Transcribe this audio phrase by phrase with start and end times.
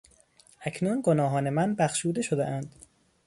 [0.61, 2.75] اکنون گناهان من بخشوده شدهاند.